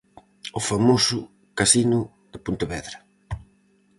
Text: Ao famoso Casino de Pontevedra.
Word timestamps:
Ao 0.55 0.61
famoso 0.71 1.19
Casino 1.59 1.99
de 2.31 2.39
Pontevedra. 2.45 2.97